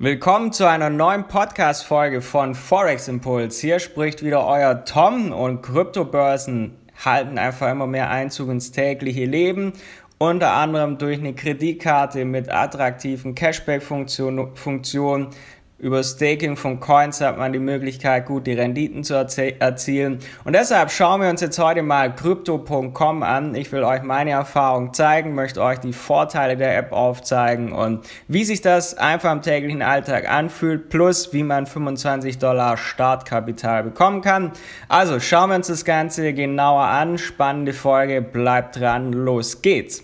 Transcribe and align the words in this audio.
Willkommen 0.00 0.52
zu 0.52 0.64
einer 0.64 0.90
neuen 0.90 1.26
Podcast-Folge 1.26 2.22
von 2.22 2.54
Forex 2.54 3.08
Impuls. 3.08 3.58
Hier 3.58 3.80
spricht 3.80 4.24
wieder 4.24 4.46
euer 4.46 4.84
Tom 4.84 5.32
und 5.32 5.60
Kryptobörsen 5.60 6.76
halten 7.04 7.36
einfach 7.36 7.68
immer 7.68 7.88
mehr 7.88 8.08
Einzug 8.08 8.48
ins 8.48 8.70
tägliche 8.70 9.24
Leben. 9.24 9.72
Unter 10.16 10.52
anderem 10.52 10.98
durch 10.98 11.18
eine 11.18 11.34
Kreditkarte 11.34 12.24
mit 12.24 12.48
attraktiven 12.48 13.34
Cashback-Funktionen, 13.34 15.30
über 15.78 16.02
Staking 16.02 16.56
von 16.56 16.80
Coins 16.80 17.20
hat 17.20 17.38
man 17.38 17.52
die 17.52 17.60
Möglichkeit, 17.60 18.26
gut 18.26 18.48
die 18.48 18.52
Renditen 18.52 19.04
zu 19.04 19.14
erzielen. 19.14 20.18
Und 20.44 20.54
deshalb 20.54 20.90
schauen 20.90 21.20
wir 21.20 21.30
uns 21.30 21.40
jetzt 21.40 21.58
heute 21.58 21.82
mal 21.82 22.12
Crypto.com 22.14 23.22
an. 23.22 23.54
Ich 23.54 23.70
will 23.70 23.84
euch 23.84 24.02
meine 24.02 24.32
Erfahrung 24.32 24.92
zeigen, 24.92 25.36
möchte 25.36 25.62
euch 25.62 25.78
die 25.78 25.92
Vorteile 25.92 26.56
der 26.56 26.76
App 26.76 26.92
aufzeigen 26.92 27.72
und 27.72 28.04
wie 28.26 28.44
sich 28.44 28.60
das 28.60 28.98
einfach 28.98 29.30
im 29.30 29.42
täglichen 29.42 29.82
Alltag 29.82 30.28
anfühlt, 30.28 30.88
plus 30.88 31.32
wie 31.32 31.44
man 31.44 31.66
25 31.66 32.38
Dollar 32.38 32.76
Startkapital 32.76 33.84
bekommen 33.84 34.20
kann. 34.20 34.50
Also 34.88 35.20
schauen 35.20 35.50
wir 35.50 35.56
uns 35.56 35.68
das 35.68 35.84
Ganze 35.84 36.32
genauer 36.32 36.84
an. 36.84 37.18
Spannende 37.18 37.72
Folge, 37.72 38.20
bleibt 38.20 38.80
dran, 38.80 39.12
los 39.12 39.62
geht's. 39.62 40.02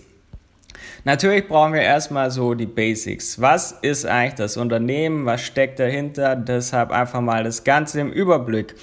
Natürlich 1.07 1.47
brauchen 1.47 1.73
wir 1.73 1.81
erstmal 1.81 2.31
so 2.31 2.55
die 2.55 2.65
Basics. 2.65 3.39
Was 3.39 3.73
ist 3.83 4.07
eigentlich 4.07 4.33
das 4.33 4.57
Unternehmen? 4.57 5.27
Was 5.27 5.41
steckt 5.41 5.79
dahinter? 5.79 6.35
Deshalb 6.35 6.89
einfach 6.89 7.21
mal 7.21 7.43
das 7.43 7.63
Ganze 7.63 7.99
im 8.01 8.11
Überblick. 8.11 8.73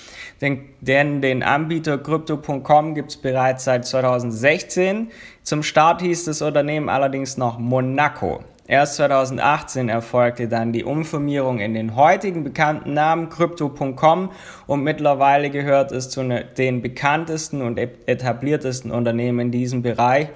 Denn, 0.41 0.67
denn 0.81 1.21
den 1.21 1.43
Anbieter 1.43 1.98
Crypto.com 1.98 2.95
gibt 2.95 3.11
es 3.11 3.17
bereits 3.17 3.65
seit 3.65 3.87
2016. 3.87 5.11
Zum 5.43 5.65
Start 5.65 6.01
hieß 6.01 6.27
das 6.27 6.43
Unternehmen 6.43 6.89
allerdings 6.89 7.39
noch 7.39 7.59
Monaco. 7.59 8.45
Erst 8.69 8.95
2018 8.97 9.89
erfolgte 9.89 10.47
dann 10.47 10.73
die 10.73 10.84
Umfirmierung 10.84 11.59
in 11.59 11.75
den 11.75 11.97
heutigen 11.97 12.45
bekannten 12.45 12.95
Namen 12.95 13.31
Crypto.com 13.31 14.31
und 14.69 14.84
mittlerweile 14.84 15.50
gehört 15.50 15.91
es 15.91 16.09
zu 16.09 16.23
ne, 16.23 16.45
den 16.56 16.83
bekanntesten 16.83 17.62
und 17.62 17.78
etabliertesten 17.78 18.93
Unternehmen 18.93 19.41
in 19.41 19.50
diesem 19.50 19.83
Bereich 19.83 20.28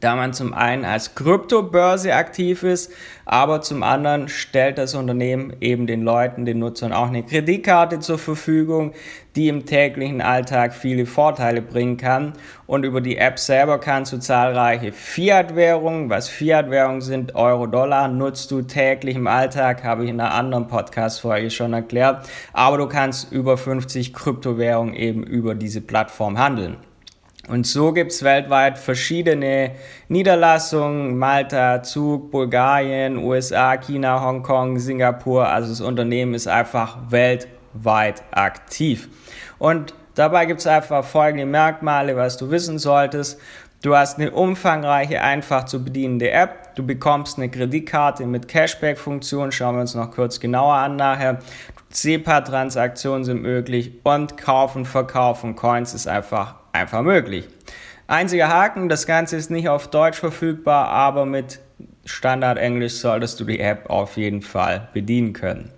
da 0.00 0.16
man 0.16 0.32
zum 0.32 0.54
einen 0.54 0.84
als 0.84 1.14
Kryptobörse 1.14 2.14
aktiv 2.14 2.62
ist, 2.62 2.92
aber 3.24 3.60
zum 3.60 3.82
anderen 3.82 4.28
stellt 4.28 4.78
das 4.78 4.94
Unternehmen 4.94 5.54
eben 5.60 5.86
den 5.86 6.02
Leuten, 6.02 6.44
den 6.44 6.58
Nutzern 6.58 6.92
auch 6.92 7.06
eine 7.06 7.22
Kreditkarte 7.22 8.00
zur 8.00 8.18
Verfügung, 8.18 8.92
die 9.36 9.48
im 9.48 9.64
täglichen 9.64 10.20
Alltag 10.20 10.74
viele 10.74 11.06
Vorteile 11.06 11.62
bringen 11.62 11.96
kann. 11.96 12.34
Und 12.66 12.84
über 12.84 13.00
die 13.00 13.16
App 13.16 13.38
selber 13.38 13.78
kannst 13.78 14.12
du 14.12 14.18
zahlreiche 14.18 14.92
Fiat-Währungen, 14.92 16.10
was 16.10 16.28
Fiat-Währungen 16.28 17.00
sind, 17.00 17.34
Euro, 17.34 17.66
Dollar, 17.66 18.08
nutzt 18.08 18.50
du 18.50 18.62
täglich 18.62 19.16
im 19.16 19.26
Alltag, 19.26 19.84
habe 19.84 20.04
ich 20.04 20.10
in 20.10 20.20
einer 20.20 20.34
anderen 20.34 20.68
Podcast-Folge 20.68 21.50
schon 21.50 21.72
erklärt. 21.72 22.28
Aber 22.52 22.76
du 22.76 22.88
kannst 22.88 23.32
über 23.32 23.56
50 23.56 24.12
Kryptowährungen 24.12 24.94
eben 24.94 25.22
über 25.22 25.54
diese 25.54 25.80
Plattform 25.80 26.38
handeln. 26.38 26.76
Und 27.48 27.66
so 27.66 27.92
gibt's 27.92 28.22
weltweit 28.22 28.78
verschiedene 28.78 29.72
Niederlassungen, 30.08 31.18
Malta, 31.18 31.82
Zug, 31.82 32.30
Bulgarien, 32.30 33.18
USA, 33.18 33.76
China, 33.76 34.22
Hongkong, 34.22 34.78
Singapur. 34.78 35.48
Also 35.48 35.70
das 35.70 35.80
Unternehmen 35.80 36.34
ist 36.34 36.46
einfach 36.46 36.98
weltweit 37.10 38.22
aktiv. 38.30 39.08
Und 39.58 39.92
dabei 40.14 40.46
gibt's 40.46 40.68
einfach 40.68 41.04
folgende 41.04 41.44
Merkmale, 41.44 42.16
was 42.16 42.36
du 42.36 42.52
wissen 42.52 42.78
solltest. 42.78 43.40
Du 43.82 43.96
hast 43.96 44.20
eine 44.20 44.30
umfangreiche, 44.30 45.20
einfach 45.20 45.64
zu 45.64 45.82
bedienende 45.82 46.30
App. 46.30 46.76
Du 46.76 46.86
bekommst 46.86 47.38
eine 47.38 47.48
Kreditkarte 47.48 48.24
mit 48.24 48.46
Cashback-Funktion. 48.46 49.50
Schauen 49.50 49.74
wir 49.74 49.80
uns 49.80 49.96
noch 49.96 50.12
kurz 50.12 50.38
genauer 50.38 50.76
an 50.76 50.94
nachher. 50.94 51.40
SEPA-Transaktionen 51.90 53.24
sind 53.24 53.42
möglich 53.42 54.00
und 54.04 54.36
Kaufen, 54.36 54.84
Verkaufen 54.84 55.56
Coins 55.56 55.92
ist 55.92 56.06
einfach 56.06 56.61
einfach 56.72 57.02
möglich. 57.02 57.48
Einziger 58.06 58.48
Haken, 58.48 58.88
das 58.88 59.06
Ganze 59.06 59.36
ist 59.36 59.50
nicht 59.50 59.68
auf 59.68 59.88
Deutsch 59.88 60.18
verfügbar, 60.18 60.88
aber 60.88 61.24
mit 61.24 61.60
Standard 62.04 62.58
Englisch 62.58 62.94
solltest 62.94 63.38
du 63.40 63.44
die 63.44 63.60
App 63.60 63.88
auf 63.88 64.16
jeden 64.16 64.42
Fall 64.42 64.88
bedienen 64.92 65.32
können. 65.32 65.72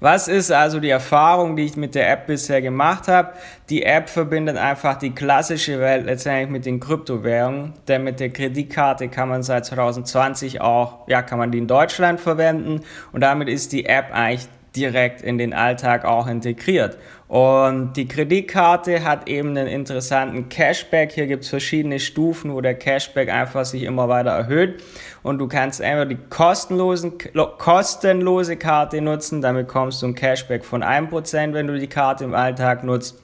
Was 0.00 0.28
ist 0.28 0.50
also 0.52 0.78
die 0.78 0.90
Erfahrung, 0.90 1.56
die 1.56 1.64
ich 1.64 1.76
mit 1.76 1.94
der 1.94 2.10
App 2.10 2.26
bisher 2.26 2.60
gemacht 2.60 3.08
habe? 3.08 3.32
Die 3.70 3.82
App 3.82 4.08
verbindet 4.08 4.56
einfach 4.56 4.96
die 4.96 5.14
klassische 5.14 5.80
Welt 5.80 6.04
letztendlich 6.04 6.50
mit 6.50 6.66
den 6.66 6.80
Kryptowährungen, 6.80 7.72
denn 7.88 8.04
mit 8.04 8.20
der 8.20 8.30
Kreditkarte 8.30 9.08
kann 9.08 9.28
man 9.28 9.42
seit 9.42 9.64
2020 9.64 10.60
auch, 10.60 11.08
ja, 11.08 11.22
kann 11.22 11.38
man 11.38 11.50
die 11.50 11.58
in 11.58 11.66
Deutschland 11.66 12.20
verwenden 12.20 12.80
und 13.12 13.22
damit 13.22 13.48
ist 13.48 13.72
die 13.72 13.86
App 13.86 14.12
eigentlich 14.12 14.48
direkt 14.76 15.22
in 15.22 15.38
den 15.38 15.52
Alltag 15.52 16.04
auch 16.04 16.26
integriert. 16.26 16.98
Und 17.28 17.94
die 17.94 18.06
Kreditkarte 18.06 19.02
hat 19.02 19.28
eben 19.28 19.50
einen 19.50 19.66
interessanten 19.66 20.48
Cashback. 20.48 21.10
Hier 21.12 21.26
gibt 21.26 21.42
es 21.42 21.50
verschiedene 21.50 21.98
Stufen, 21.98 22.52
wo 22.52 22.60
der 22.60 22.74
Cashback 22.74 23.28
einfach 23.28 23.64
sich 23.64 23.82
immer 23.82 24.08
weiter 24.08 24.30
erhöht. 24.30 24.82
Und 25.24 25.38
du 25.38 25.48
kannst 25.48 25.82
einfach 25.82 26.08
die 26.08 26.18
kostenlosen, 26.30 27.14
kostenlose 27.58 28.56
Karte 28.56 29.00
nutzen. 29.00 29.42
Damit 29.42 29.66
kommst 29.66 30.02
du 30.02 30.06
ein 30.06 30.14
Cashback 30.14 30.64
von 30.64 30.84
1%, 30.84 31.52
wenn 31.52 31.66
du 31.66 31.78
die 31.78 31.88
Karte 31.88 32.22
im 32.22 32.34
Alltag 32.34 32.84
nutzt. 32.84 33.20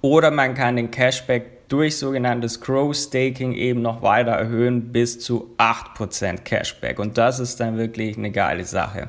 Oder 0.00 0.32
man 0.32 0.54
kann 0.54 0.74
den 0.76 0.90
Cashback 0.90 1.53
durch 1.68 1.96
sogenanntes 1.96 2.60
Grow 2.60 2.94
Staking 2.94 3.52
eben 3.52 3.82
noch 3.82 4.02
weiter 4.02 4.32
erhöhen 4.32 4.92
bis 4.92 5.18
zu 5.18 5.54
8% 5.58 6.42
Cashback. 6.44 6.98
Und 6.98 7.18
das 7.18 7.40
ist 7.40 7.60
dann 7.60 7.78
wirklich 7.78 8.16
eine 8.18 8.30
geile 8.30 8.64
Sache. 8.64 9.08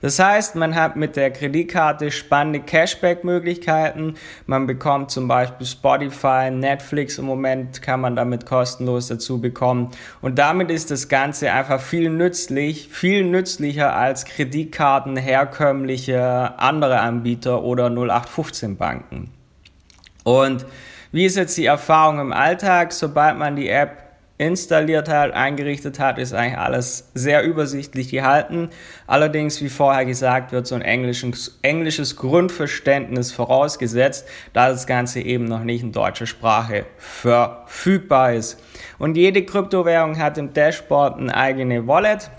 Das 0.00 0.18
heißt, 0.18 0.54
man 0.54 0.76
hat 0.76 0.94
mit 0.94 1.16
der 1.16 1.32
Kreditkarte 1.32 2.12
spannende 2.12 2.60
Cashback-Möglichkeiten. 2.60 4.14
Man 4.46 4.66
bekommt 4.66 5.10
zum 5.10 5.26
Beispiel 5.26 5.66
Spotify, 5.66 6.50
Netflix 6.52 7.18
im 7.18 7.24
Moment 7.24 7.82
kann 7.82 8.00
man 8.00 8.14
damit 8.14 8.46
kostenlos 8.46 9.08
dazu 9.08 9.40
bekommen. 9.40 9.90
Und 10.20 10.38
damit 10.38 10.70
ist 10.70 10.92
das 10.92 11.08
Ganze 11.08 11.52
einfach 11.52 11.80
viel 11.80 12.10
nützlich, 12.10 12.88
viel 12.88 13.24
nützlicher 13.24 13.94
als 13.96 14.24
Kreditkarten 14.24 15.16
herkömmliche 15.16 16.58
andere 16.58 17.00
Anbieter 17.00 17.64
oder 17.64 17.90
0815 17.90 18.76
Banken. 18.76 19.30
Und 20.22 20.64
wie 21.10 21.24
ist 21.24 21.36
jetzt 21.36 21.56
die 21.56 21.66
Erfahrung 21.66 22.20
im 22.20 22.32
Alltag? 22.32 22.92
Sobald 22.92 23.38
man 23.38 23.56
die 23.56 23.68
App 23.68 24.08
installiert 24.38 25.08
hat, 25.08 25.32
eingerichtet 25.32 25.98
hat, 25.98 26.18
ist 26.18 26.32
eigentlich 26.32 26.58
alles 26.58 27.10
sehr 27.14 27.42
übersichtlich 27.42 28.10
gehalten. 28.10 28.70
Allerdings, 29.06 29.60
wie 29.60 29.68
vorher 29.68 30.04
gesagt, 30.04 30.52
wird 30.52 30.66
so 30.66 30.76
ein 30.76 30.82
englisches, 30.82 31.58
englisches 31.62 32.16
Grundverständnis 32.16 33.32
vorausgesetzt, 33.32 34.28
da 34.52 34.68
das 34.68 34.86
Ganze 34.86 35.20
eben 35.20 35.44
noch 35.44 35.64
nicht 35.64 35.82
in 35.82 35.92
deutscher 35.92 36.26
Sprache 36.26 36.86
verfügbar 36.98 38.34
ist. 38.34 38.62
Und 38.98 39.16
jede 39.16 39.44
Kryptowährung 39.44 40.18
hat 40.18 40.38
im 40.38 40.52
Dashboard 40.52 41.18
eine 41.18 41.36
eigene 41.36 41.86
Wallet. 41.88 42.30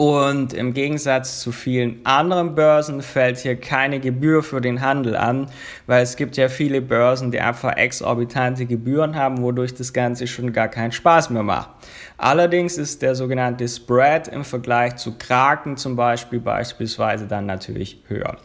Und 0.00 0.54
im 0.54 0.72
Gegensatz 0.72 1.40
zu 1.40 1.52
vielen 1.52 2.00
anderen 2.06 2.54
Börsen 2.54 3.02
fällt 3.02 3.36
hier 3.36 3.60
keine 3.60 4.00
Gebühr 4.00 4.42
für 4.42 4.62
den 4.62 4.80
Handel 4.80 5.14
an, 5.14 5.48
weil 5.86 6.02
es 6.02 6.16
gibt 6.16 6.38
ja 6.38 6.48
viele 6.48 6.80
Börsen, 6.80 7.30
die 7.30 7.38
einfach 7.38 7.76
exorbitante 7.76 8.64
Gebühren 8.64 9.14
haben, 9.14 9.42
wodurch 9.42 9.74
das 9.74 9.92
Ganze 9.92 10.26
schon 10.26 10.54
gar 10.54 10.68
keinen 10.68 10.92
Spaß 10.92 11.28
mehr 11.28 11.42
macht. 11.42 11.68
Allerdings 12.16 12.78
ist 12.78 13.02
der 13.02 13.14
sogenannte 13.14 13.68
Spread 13.68 14.28
im 14.28 14.42
Vergleich 14.42 14.96
zu 14.96 15.18
Kraken 15.18 15.76
zum 15.76 15.96
Beispiel 15.96 16.40
beispielsweise 16.40 17.26
dann 17.26 17.44
natürlich 17.44 18.02
höher. 18.08 18.38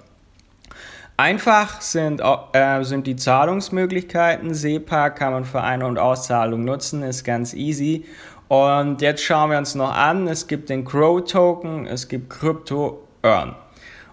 Einfach 1.17 1.79
sind, 1.79 2.21
äh, 2.51 2.83
sind 2.83 3.07
die 3.07 3.15
Zahlungsmöglichkeiten. 3.15 4.53
SEPA 4.53 5.09
kann 5.11 5.31
man 5.31 5.45
für 5.45 5.61
Ein- 5.61 5.83
und 5.83 5.97
Auszahlung 5.97 6.65
nutzen, 6.65 7.03
ist 7.03 7.23
ganz 7.23 7.53
easy. 7.53 8.03
Und 8.47 9.01
jetzt 9.01 9.23
schauen 9.23 9.49
wir 9.49 9.57
uns 9.57 9.73
noch 9.75 9.95
an, 9.95 10.27
es 10.27 10.47
gibt 10.47 10.69
den 10.69 10.85
Crow 10.85 11.23
Token, 11.23 11.87
es 11.87 12.07
gibt 12.07 12.29
Crypto 12.29 13.07
Earn. 13.23 13.55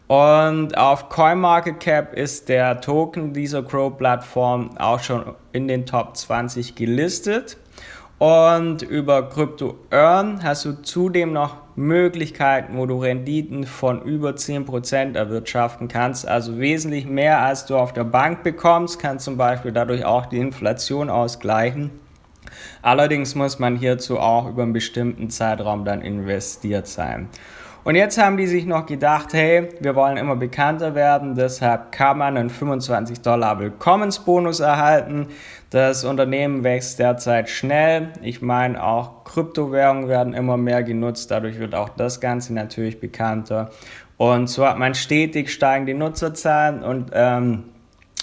Und 0.09 0.77
auf 0.77 1.09
CoinMarketCap 1.09 2.15
ist 2.15 2.49
der 2.49 2.81
Token 2.81 3.33
dieser 3.33 3.63
Crow-Plattform 3.63 4.77
auch 4.79 5.01
schon 5.01 5.35
in 5.53 5.69
den 5.69 5.87
Top 5.87 6.17
20 6.17 6.75
gelistet. 6.75 7.57
Und 8.19 8.83
über 8.83 9.29
Crypto 9.29 9.77
Earn 9.91 10.43
hast 10.43 10.65
du 10.65 10.81
zudem 10.83 11.33
noch 11.33 11.57
Möglichkeiten, 11.77 12.77
wo 12.77 12.87
du 12.87 12.99
Renditen 12.99 13.65
von 13.65 14.03
über 14.03 14.31
10% 14.31 15.17
erwirtschaften 15.17 15.89
kannst. 15.89 16.29
Also 16.29 16.59
wesentlich 16.59 17.07
mehr, 17.07 17.41
als 17.41 17.67
du 17.67 17.77
auf 17.77 17.93
der 17.93 18.05
Bank 18.05 18.43
bekommst, 18.43 18.99
kannst 18.99 19.25
zum 19.25 19.37
Beispiel 19.37 19.73
dadurch 19.73 20.05
auch 20.05 20.27
die 20.27 20.39
Inflation 20.39 21.11
ausgleichen. 21.11 22.02
Allerdings 22.83 23.35
muss 23.35 23.59
man 23.59 23.77
hierzu 23.77 24.19
auch 24.19 24.49
über 24.49 24.63
einen 24.63 24.73
bestimmten 24.73 25.31
Zeitraum 25.31 25.85
dann 25.85 26.03
investiert 26.03 26.87
sein. 26.87 27.29
Und 27.85 27.97
jetzt 27.97 28.17
haben 28.17 28.37
die 28.37 28.47
sich 28.47 28.65
noch 28.65 28.87
gedacht, 28.87 29.33
hey, 29.33 29.69
wir 29.81 29.97
wollen 29.97 30.17
immer 30.17 30.37
bekannter 30.37 30.95
werden, 30.95 31.35
deshalb 31.35 31.91
kann 31.91 32.19
man 32.19 32.37
einen 32.37 32.49
25 32.49 33.23
Dollar 33.23 33.59
Willkommensbonus 33.59 34.61
erhalten. 34.61 35.27
Das 35.71 36.05
Unternehmen 36.05 36.63
wächst 36.63 37.01
derzeit 37.01 37.49
schnell. 37.49 38.11
Ich 38.23 38.41
meine, 38.41 38.81
auch 38.81 39.25
Kryptowährungen 39.25 40.09
werden 40.09 40.33
immer 40.33 40.57
mehr 40.57 40.85
genutzt, 40.85 41.33
dadurch 41.33 41.59
wird 41.59 41.75
auch 41.75 41.89
das 41.89 42.21
Ganze 42.21 42.55
natürlich 42.55 43.01
bekannter. 43.01 43.71
Und 44.17 44.49
so 44.49 44.65
hat 44.65 44.79
man 44.79 44.95
stetig 44.95 45.53
steigende 45.53 45.95
Nutzerzahlen 45.95 46.85
und 46.85 47.11
ähm, 47.13 47.65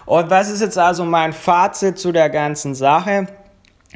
Und 0.06 0.28
was 0.28 0.50
ist 0.50 0.60
jetzt 0.60 0.76
also 0.76 1.04
mein 1.04 1.32
Fazit 1.32 2.00
zu 2.00 2.10
der 2.10 2.30
ganzen 2.30 2.74
Sache? 2.74 3.28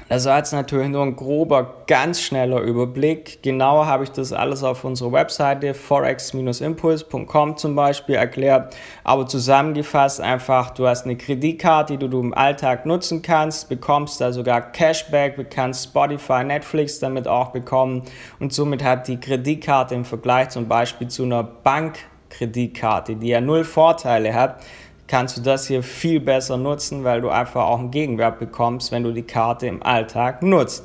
Das 0.09 0.27
war 0.27 0.37
jetzt 0.37 0.53
natürlich 0.53 0.89
nur 0.89 1.03
ein 1.03 1.17
grober, 1.17 1.83
ganz 1.87 2.21
schneller 2.21 2.61
Überblick. 2.61 3.43
Genauer 3.43 3.87
habe 3.87 4.05
ich 4.05 4.11
das 4.11 4.33
alles 4.33 4.63
auf 4.63 4.85
unserer 4.85 5.11
Webseite 5.11 5.75
forex-impuls.com 5.75 7.57
zum 7.57 7.75
Beispiel 7.75 8.15
erklärt. 8.15 8.77
Aber 9.05 9.27
zusammengefasst 9.27 10.21
einfach, 10.21 10.71
du 10.71 10.87
hast 10.87 11.07
eine 11.07 11.17
Kreditkarte, 11.17 11.97
die 11.97 12.09
du 12.09 12.21
im 12.21 12.35
Alltag 12.35 12.87
nutzen 12.87 13.23
kannst, 13.23 13.69
bekommst 13.69 14.21
da 14.21 14.33
sogar 14.33 14.61
Cashback, 14.61 15.51
kannst 15.51 15.85
Spotify, 15.85 16.45
Netflix 16.45 17.01
damit 17.01 17.27
auch 17.27 17.49
bekommen 17.49 18.03
und 18.39 18.53
somit 18.53 18.85
hat 18.85 19.09
die 19.09 19.19
Kreditkarte 19.19 19.95
im 19.95 20.05
Vergleich 20.05 20.51
zum 20.51 20.69
Beispiel 20.69 21.09
zu 21.09 21.25
einer 21.25 21.43
Bankkreditkarte, 21.43 23.17
die 23.17 23.29
ja 23.29 23.41
null 23.41 23.65
Vorteile 23.65 24.35
hat, 24.35 24.63
kannst 25.07 25.37
du 25.37 25.41
das 25.41 25.67
hier 25.67 25.83
viel 25.83 26.21
besser 26.21 26.57
nutzen, 26.57 27.05
weil 27.05 27.21
du 27.21 27.29
einfach 27.29 27.65
auch 27.65 27.79
einen 27.79 27.91
Gegenwert 27.91 28.39
bekommst, 28.39 28.93
wenn 28.93 29.05
du 29.05 29.13
die 29.13 29.23
Karte 29.23 29.67
im 29.67 29.83
Alltag 29.83 30.43
nutzt. 30.43 30.85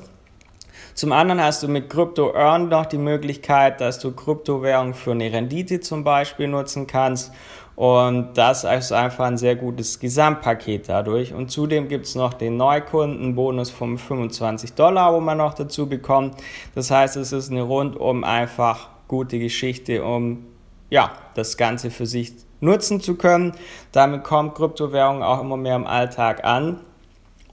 Zum 0.94 1.14
anderen 1.14 1.42
hast 1.42 1.64
du 1.64 1.68
mit 1.68 1.90
Crypto 1.90 2.34
Earn 2.36 2.70
noch 2.70 2.86
die 2.86 2.98
Möglichkeit, 2.98 3.80
dass 3.80 4.00
du 4.00 4.12
Kryptowährungen 4.12 4.94
für 4.94 5.12
eine 5.12 5.32
Rendite 5.32 5.80
zum 5.80 6.04
Beispiel 6.04 6.48
nutzen 6.48 6.86
kannst. 6.86 7.32
Und 7.76 8.38
das 8.38 8.66
ist 8.66 8.92
einfach 8.92 9.26
ein 9.26 9.38
sehr 9.38 9.56
gutes 9.56 10.00
Gesamtpaket 10.00 10.90
dadurch. 10.90 11.34
Und 11.34 11.50
zudem 11.50 11.88
gibt 11.88 12.06
es 12.06 12.16
noch 12.16 12.34
den 12.34 12.58
Neukundenbonus 12.58 13.72
von 13.72 13.98
25 13.98 14.74
Dollar, 14.74 15.14
wo 15.14 15.22
man 15.22 15.38
noch 15.38 15.54
dazu 15.54 15.88
bekommt. 15.88 16.36
Das 16.76 16.92
heißt, 16.92 17.16
es 17.16 17.32
ist 17.32 17.50
eine 17.50 17.62
rundum 17.62 18.24
einfach 18.24 18.90
gute 19.08 19.40
Geschichte, 19.40 20.04
um 20.04 20.46
ja, 20.92 21.12
das 21.34 21.58
Ganze 21.58 21.90
für 21.90 22.06
sich 22.06 22.34
nutzen 22.60 23.02
zu 23.02 23.16
können. 23.16 23.54
Damit 23.92 24.24
kommt 24.24 24.54
Kryptowährung 24.54 25.24
auch 25.24 25.42
immer 25.42 25.58
mehr 25.58 25.78
im 25.78 25.88
Alltag 25.88 26.44
an. 26.44 26.82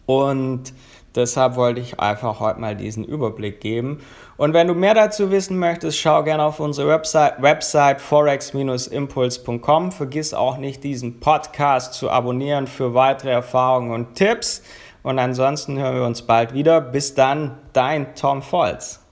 Und 0.05 0.75
deshalb 1.14 1.56
wollte 1.56 1.81
ich 1.81 2.00
einfach 2.00 2.40
heute 2.40 2.61
mal 2.61 2.76
diesen 2.76 3.05
Überblick 3.05 3.61
geben. 3.61 4.00
Und 4.37 4.52
wenn 4.55 4.67
du 4.67 4.75
mehr 4.75 4.94
dazu 4.94 5.31
wissen 5.31 5.58
möchtest, 5.58 5.99
schau 5.99 6.23
gerne 6.25 6.43
auf 6.44 6.61
unsere 6.61 6.88
Website, 6.88 7.40
Website 7.40 8.00
forex-impuls.com. 8.00 9.93
Vergiss 9.93 10.35
auch 10.35 10.58
nicht, 10.58 10.85
diesen 10.85 11.20
Podcast 11.20 11.94
zu 11.94 12.11
abonnieren 12.11 12.67
für 12.67 12.93
weitere 12.94 13.31
Erfahrungen 13.31 13.93
und 13.93 14.14
Tipps. 14.14 14.62
Und 15.02 15.19
ansonsten 15.19 15.79
hören 15.79 15.94
wir 15.94 16.05
uns 16.05 16.23
bald 16.23 16.55
wieder. 16.55 16.81
Bis 16.81 17.14
dann, 17.14 17.58
dein 17.73 18.14
Tom 18.14 18.43
Volz. 18.43 19.08